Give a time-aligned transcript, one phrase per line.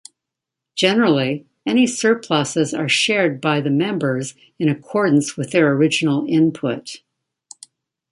[0.73, 7.01] Generally, any surpluses are shared by the members in accordance with their original input.